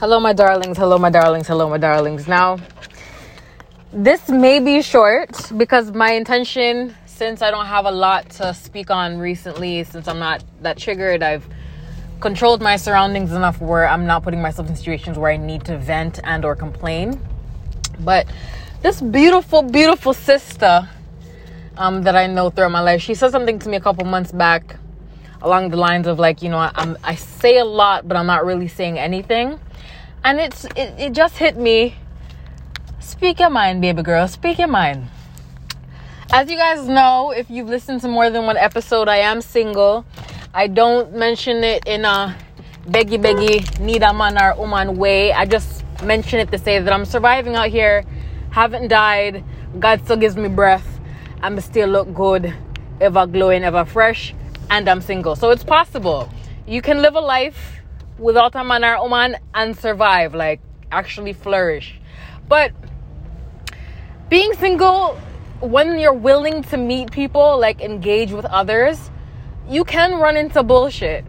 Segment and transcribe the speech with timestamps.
[0.00, 0.78] Hello, my darlings.
[0.78, 1.46] Hello, my darlings.
[1.46, 2.26] Hello, my darlings.
[2.26, 2.56] Now,
[3.92, 8.90] this may be short because my intention, since I don't have a lot to speak
[8.90, 11.46] on recently, since I'm not that triggered, I've
[12.18, 15.76] controlled my surroundings enough where I'm not putting myself in situations where I need to
[15.76, 17.20] vent and or complain.
[17.98, 18.26] But
[18.80, 20.88] this beautiful, beautiful sister
[21.76, 24.32] um, that I know throughout my life, she said something to me a couple months
[24.32, 24.76] back
[25.42, 28.46] along the lines of like, you know, I'm, I say a lot, but I'm not
[28.46, 29.60] really saying anything.
[30.22, 31.96] And it's it, it just hit me.
[33.00, 34.28] Speak your mind, baby girl.
[34.28, 35.08] Speak your mind.
[36.32, 40.04] As you guys know, if you've listened to more than one episode, I am single.
[40.54, 42.36] I don't mention it in a
[42.86, 45.32] beggy beggy need a man or woman way.
[45.32, 48.04] I just mention it to say that I'm surviving out here,
[48.50, 49.44] haven't died,
[49.78, 51.00] God still gives me breath,
[51.42, 52.54] I'm still look good,
[53.00, 54.34] ever glowing, ever fresh,
[54.70, 55.36] and I'm single.
[55.36, 56.28] So it's possible.
[56.66, 57.80] You can live a life
[58.20, 60.60] without a man or woman and survive, like
[60.92, 61.98] actually flourish.
[62.48, 62.72] But
[64.28, 65.18] being single,
[65.60, 69.10] when you're willing to meet people, like engage with others,
[69.68, 71.24] you can run into bullshit.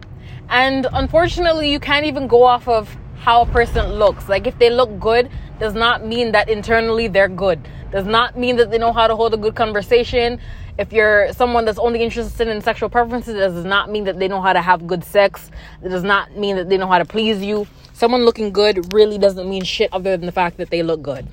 [0.48, 4.28] And unfortunately, you can't even go off of how a person looks.
[4.28, 7.66] Like if they look good, does not mean that internally they're good.
[7.90, 10.40] Does not mean that they know how to hold a good conversation.
[10.78, 14.26] If you're someone that's only interested in sexual preferences, it does not mean that they
[14.26, 15.50] know how to have good sex.
[15.82, 17.66] It does not mean that they know how to please you.
[17.92, 21.28] Someone looking good really doesn't mean shit other than the fact that they look good.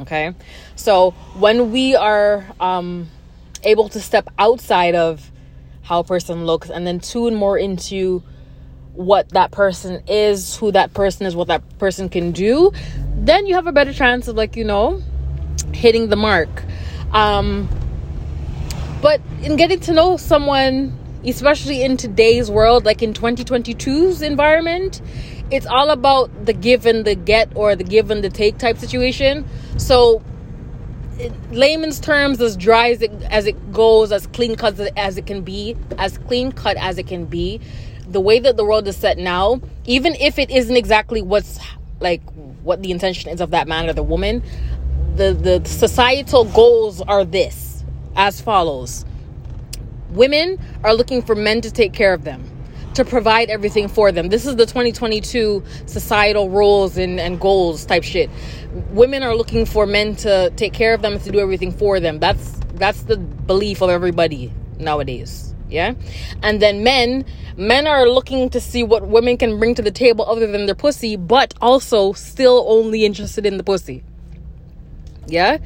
[0.00, 0.34] Okay?
[0.76, 3.08] So when we are um,
[3.62, 5.30] able to step outside of
[5.82, 8.22] how a person looks and then tune more into
[8.92, 12.72] what that person is, who that person is, what that person can do,
[13.16, 15.02] then you have a better chance of like, you know,
[15.72, 16.48] hitting the mark.
[17.12, 17.68] Um,
[19.00, 25.00] but in getting to know someone, especially in today's world, like in 2022's environment,
[25.50, 28.78] it's all about the give and the get or the give and the take type
[28.78, 29.46] situation.
[29.76, 30.22] So,
[31.18, 35.26] in layman's terms, as dry as it, as it goes, as clean cut as it
[35.26, 37.60] can be, as clean cut as it can be,
[38.08, 41.58] the way that the world is set now, even if it isn't exactly what's
[42.00, 42.22] like
[42.62, 44.42] what the intention is of that man or the woman,
[45.14, 47.73] the the societal goals are this
[48.16, 49.04] as follows
[50.14, 52.48] Women are looking for men to take care of them,
[52.94, 54.28] to provide everything for them.
[54.28, 58.30] This is the 2022 societal roles and, and goals type shit.
[58.90, 62.20] Women are looking for men to take care of them to do everything for them.
[62.20, 65.52] That's that's the belief of everybody nowadays.
[65.68, 65.94] Yeah?
[66.42, 67.24] And then men,
[67.56, 70.74] men are looking to see what women can bring to the table other than their
[70.74, 74.04] pussy, but also still only interested in the pussy.
[75.26, 75.58] Yeah?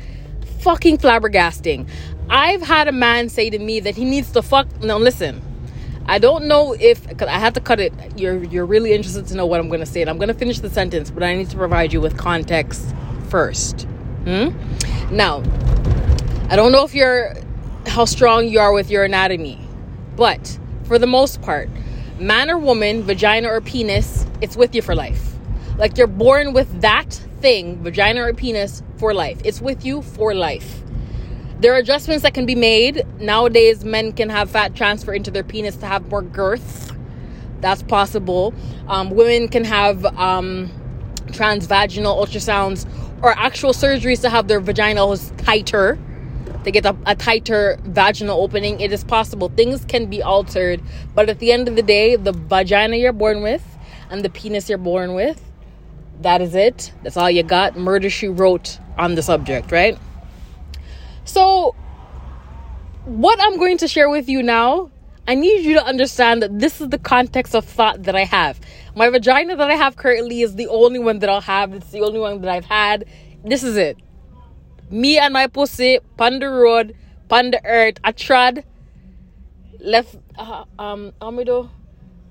[0.60, 1.88] Fucking flabbergasting.
[2.30, 4.66] I've had a man say to me that he needs to fuck.
[4.82, 5.42] Now listen,
[6.06, 7.92] I don't know if because I have to cut it.
[8.16, 10.34] You're you're really interested to know what I'm going to say, and I'm going to
[10.34, 12.94] finish the sentence, but I need to provide you with context
[13.28, 13.82] first.
[14.24, 14.48] Hmm?
[15.10, 15.42] Now,
[16.50, 17.34] I don't know if you're
[17.86, 19.58] how strong you are with your anatomy,
[20.16, 21.68] but for the most part,
[22.18, 25.34] man or woman, vagina or penis, it's with you for life.
[25.78, 29.40] Like you're born with that thing, vagina or penis, for life.
[29.44, 30.82] It's with you for life.
[31.60, 33.04] There are adjustments that can be made.
[33.19, 36.92] Nowadays, men can have fat transfer into their penis to have more girth.
[37.60, 38.54] That's possible.
[38.86, 40.70] Um, women can have um,
[41.26, 42.86] transvaginal ultrasounds
[43.22, 45.98] or actual surgeries to have their vaginas tighter.
[46.62, 48.80] They get a, a tighter vaginal opening.
[48.80, 49.48] It is possible.
[49.48, 50.80] Things can be altered.
[51.16, 53.64] But at the end of the day, the vagina you're born with
[54.10, 55.42] and the penis you're born with,
[56.20, 56.92] that is it.
[57.02, 57.76] That's all you got.
[57.76, 59.98] Murder she wrote on the subject, right?
[61.28, 61.74] So,
[63.04, 64.90] what I'm going to share with you now,
[65.26, 68.58] I need you to understand that this is the context of thought that I have.
[68.96, 71.74] My vagina that I have currently is the only one that I'll have.
[71.74, 73.04] It's the only one that I've had.
[73.44, 73.98] This is it.
[74.88, 76.96] Me and my pussy, pon the road,
[77.28, 77.98] pon the earth.
[78.02, 78.64] I tried,
[79.80, 81.68] left, uh, um, amido,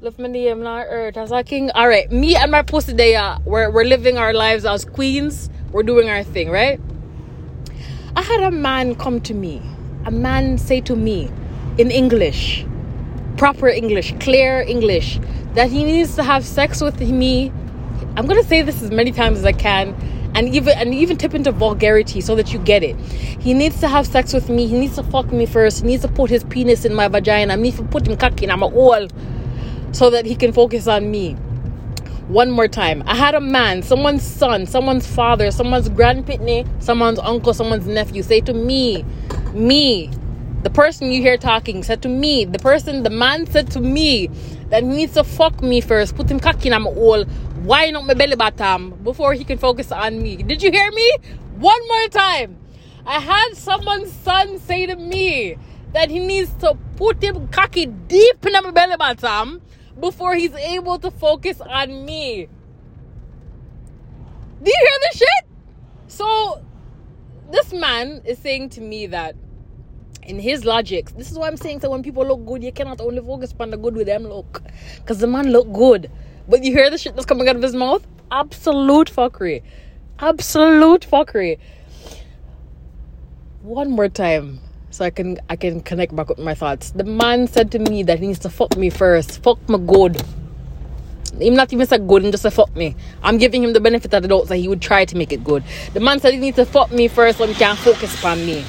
[0.01, 1.69] left my name on earth as a king.
[1.69, 3.15] All right, me and my pussy, they
[3.45, 5.51] we're, we're living our lives as queens.
[5.71, 6.79] We're doing our thing, right?
[8.17, 9.61] I had a man come to me,
[10.05, 11.29] a man say to me
[11.77, 12.65] in English,
[13.37, 15.19] proper English, clear English,
[15.53, 17.51] that he needs to have sex with me.
[18.15, 19.93] I'm gonna say this as many times as I can,
[20.33, 22.95] and even and even tip into vulgarity so that you get it.
[23.39, 24.65] He needs to have sex with me.
[24.65, 25.81] He needs to fuck me first.
[25.81, 27.55] He needs to put his penis in my vagina.
[27.55, 29.07] Me to put him cock in my hole,
[29.91, 31.37] so that he can focus on me
[32.27, 33.03] one more time.
[33.05, 38.41] I had a man, someone's son, someone's father, someone's grandpitney, someone's uncle, someone's nephew say
[38.41, 39.05] to me,
[39.53, 40.11] me,
[40.63, 44.27] the person you hear talking said to me, the person, the man said to me
[44.69, 47.25] that he needs to fuck me first, put him cock in my hole,
[47.63, 50.35] wine up my belly bottom before he can focus on me.
[50.37, 51.09] Did you hear me?
[51.55, 52.57] One more time.
[53.05, 55.57] I had someone's son say to me
[55.93, 59.61] that he needs to put him cocky deep in my belly bottom
[59.99, 62.47] before he's able to focus on me.
[64.63, 65.45] Do you hear this shit?
[66.07, 66.63] So
[67.51, 69.35] this man is saying to me that
[70.23, 71.81] in his logic, this is what I'm saying.
[71.81, 74.61] So when people look good, you cannot only focus on the good with them look.
[74.97, 76.11] Because the man look good.
[76.47, 78.05] But you hear the shit that's coming out of his mouth?
[78.31, 79.63] Absolute fuckery.
[80.19, 81.59] Absolute fuckery.
[83.61, 84.59] One more time.
[84.97, 86.89] So I can I can connect back with my thoughts.
[86.89, 89.43] The man said to me that he needs to fuck me first.
[89.43, 90.19] Fuck my good.
[91.39, 92.95] Him not even said good and just say fuck me.
[93.21, 95.43] I'm giving him the benefit of the doubt that he would try to make it
[95.43, 95.63] good.
[95.93, 98.65] The man said he needs to fuck me first so he can focus on me.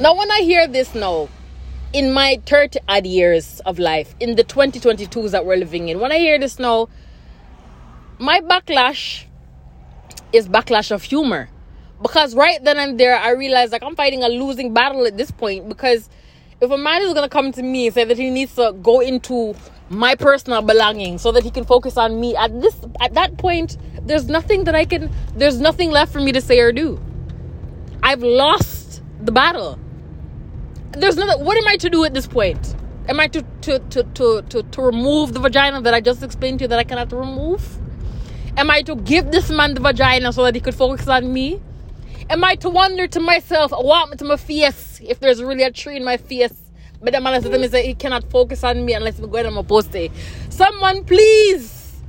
[0.00, 1.28] Now when I hear this now,
[1.92, 6.10] in my 30 odd years of life, in the 2022s that we're living in, when
[6.10, 6.88] I hear this now,
[8.18, 9.26] my backlash
[10.32, 11.48] is backlash of humor.
[12.02, 15.30] Because right then and there, I realized like I'm fighting a losing battle at this
[15.30, 15.68] point.
[15.68, 16.08] Because
[16.60, 19.00] if a man is gonna come to me and say that he needs to go
[19.00, 19.54] into
[19.90, 23.76] my personal belongings so that he can focus on me at this at that point,
[24.02, 27.00] there's nothing that I can there's nothing left for me to say or do.
[28.02, 29.78] I've lost the battle
[30.96, 31.44] there's nothing.
[31.44, 32.74] What am I to do at this point?
[33.08, 36.60] Am I to to to to to, to remove the vagina that I just explained
[36.60, 37.78] to you that I cannot remove?
[38.56, 41.60] Am I to give this man the vagina so that he could focus on me?
[42.30, 45.96] Am I to wonder to myself, what to my face if there's really a tree
[45.96, 46.54] in my face?
[47.02, 49.46] But the man says to me say he cannot focus on me unless we go
[49.46, 49.94] on my post
[50.48, 52.00] Someone please,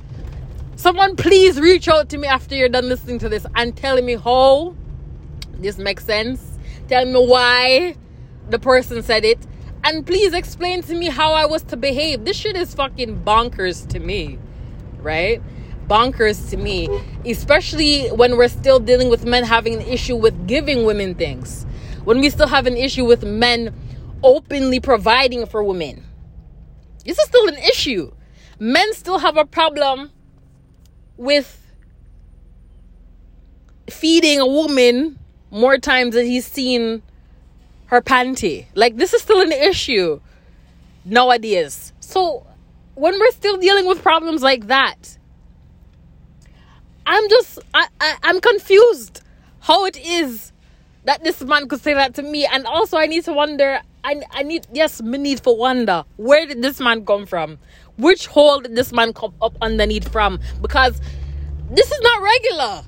[0.76, 4.16] someone please reach out to me after you're done listening to this and tell me
[4.16, 4.74] how
[5.58, 6.58] this makes sense.
[6.88, 7.96] Tell me why
[8.48, 9.38] the person said it
[9.84, 12.24] and please explain to me how I was to behave.
[12.24, 14.38] This shit is fucking bonkers to me,
[14.98, 15.42] right?
[15.88, 16.88] Bonkers to me,
[17.24, 21.64] especially when we're still dealing with men having an issue with giving women things,
[22.04, 23.74] when we still have an issue with men
[24.22, 26.04] openly providing for women.
[27.04, 28.12] This is still an issue.
[28.58, 30.10] Men still have a problem
[31.16, 31.62] with
[33.88, 35.18] feeding a woman
[35.50, 37.02] more times than he's seen
[37.86, 38.66] her panty.
[38.74, 40.20] Like this is still an issue
[41.04, 41.92] nowadays.
[42.00, 42.46] So
[42.94, 45.18] when we're still dealing with problems like that,
[47.06, 49.22] I'm just I, I I'm confused
[49.60, 50.52] how it is
[51.04, 52.44] that this man could say that to me.
[52.46, 56.04] And also I need to wonder I I need yes, me need for wonder.
[56.16, 57.58] Where did this man come from?
[57.96, 60.40] Which hole did this man come up underneath from?
[60.60, 61.00] Because
[61.70, 62.82] this is not regular.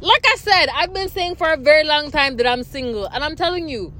[0.00, 3.04] Like I said, I've been saying for a very long time that I'm single.
[3.06, 3.92] And I'm telling you,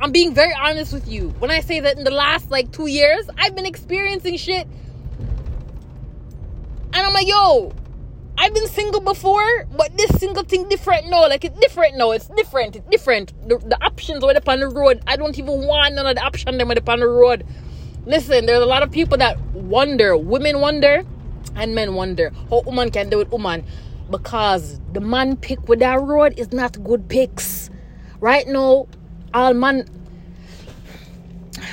[0.00, 2.86] I'm being very honest with you when I say that in the last like two
[2.86, 4.66] years, I've been experiencing shit.
[6.92, 7.72] And I'm like, yo,
[8.40, 11.22] I've been single before, but this single thing different no.
[11.22, 12.12] Like it's different no.
[12.12, 12.76] It's different.
[12.76, 13.32] It's different.
[13.48, 15.02] The, the options were up on the road.
[15.08, 17.44] I don't even want none of the options them up on the road.
[18.06, 21.04] Listen, there's a lot of people that wonder, women wonder,
[21.56, 23.64] and men wonder how woman can do it woman.
[24.08, 27.70] Because the man pick with that road is not good picks.
[28.20, 28.86] Right now,
[29.34, 29.84] all man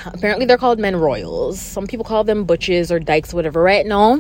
[0.06, 4.20] apparently they're called men royals some people call them butches or dykes whatever right now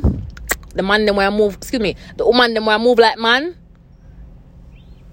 [0.75, 3.17] the man them where I move excuse me the woman them where I move like
[3.17, 3.57] man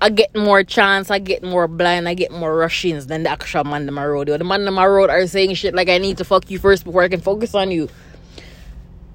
[0.02, 3.62] I get more chance, I get more blind, I get more rushings than the actual
[3.62, 4.26] man them I road.
[4.26, 6.83] The man them I road are saying shit like I need to fuck you first
[6.83, 7.88] before I can focus on you.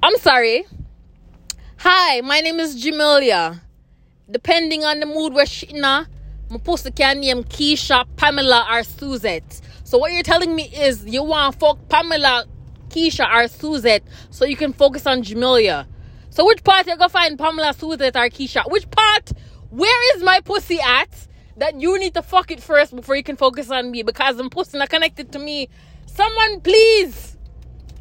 [0.02, 0.66] I'm sorry.
[1.80, 3.60] Hi, my name is Jamelia.
[4.32, 9.60] Depending on the mood we're shitting my pussy can name Keisha, Pamela, or Suzette.
[9.84, 12.46] So what you're telling me is you want fuck Pamela,
[12.88, 15.86] Keisha, or Suzette so you can focus on Jamelia.
[16.38, 18.62] So which part you gonna find Pamela, Suzette, or Keisha?
[18.70, 19.32] Which part?
[19.72, 21.10] Where is my pussy at?
[21.56, 24.48] That you need to fuck it first before you can focus on me because the
[24.48, 25.68] pussy not connected to me.
[26.06, 27.38] Someone please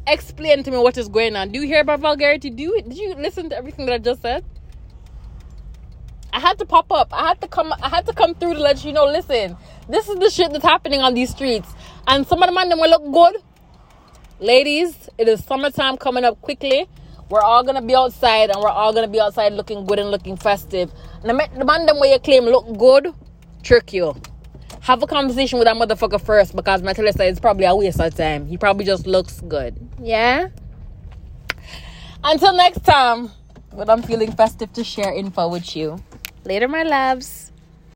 [0.05, 1.51] explain to me what is going on.
[1.51, 2.51] Do you hear about vulgarity?
[2.51, 4.45] Do you did you listen to everything that I just said?
[6.31, 7.11] I had to pop up.
[7.11, 7.73] I had to come.
[7.81, 9.05] I had to come through to let you know.
[9.05, 9.57] Listen,
[9.89, 11.73] this is the shit that's happening on these streets,
[12.05, 13.41] and some of the man them will look good.
[14.39, 16.87] Ladies, it is summertime coming up quickly.
[17.29, 20.37] We're all gonna be outside, and we're all gonna be outside looking good and looking
[20.37, 20.91] festive.
[21.21, 23.13] And the man them where you claim look good,
[23.63, 24.15] trick you.
[24.81, 28.15] Have a conversation with that motherfucker first because my tell it's probably a waste of
[28.15, 28.47] time.
[28.47, 29.75] He probably just looks good.
[30.01, 30.47] Yeah.
[32.23, 33.31] Until next time,
[33.71, 36.01] when I'm feeling festive to share info with you.
[36.45, 37.46] Later, my loves.